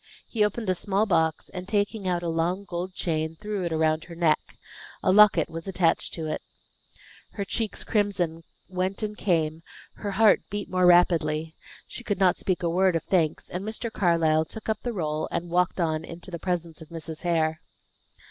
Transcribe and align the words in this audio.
He 0.25 0.43
opened 0.43 0.67
a 0.67 0.73
small 0.73 1.05
box, 1.05 1.49
and 1.49 1.67
taking 1.67 2.07
out 2.07 2.23
a 2.23 2.27
long, 2.27 2.63
gold 2.65 2.95
chain, 2.95 3.35
threw 3.39 3.65
it 3.65 3.71
around 3.71 4.05
her 4.05 4.15
neck. 4.15 4.39
A 5.03 5.11
locket 5.11 5.47
was 5.47 5.67
attached 5.67 6.11
to 6.15 6.25
it. 6.25 6.41
Her 7.33 7.45
cheeks' 7.45 7.83
crimson 7.83 8.41
went 8.67 9.03
and 9.03 9.15
came; 9.15 9.61
her 9.97 10.09
heart 10.13 10.41
beat 10.49 10.71
more 10.71 10.87
rapidly. 10.87 11.55
She 11.85 12.03
could 12.03 12.17
not 12.19 12.35
speak 12.37 12.63
a 12.63 12.67
word 12.69 12.95
of 12.95 13.03
thanks; 13.03 13.47
and 13.47 13.63
Mr. 13.63 13.91
Carlyle 13.91 14.43
took 14.45 14.67
up 14.69 14.81
the 14.81 14.91
roll, 14.91 15.27
and 15.29 15.51
walked 15.51 15.79
on 15.79 16.03
into 16.03 16.31
the 16.31 16.39
presence 16.39 16.81
of 16.81 16.89
Mrs. 16.89 17.21
Hare. 17.21 17.61